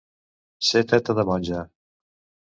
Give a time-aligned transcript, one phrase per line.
[0.69, 1.59] Ser teta de monja.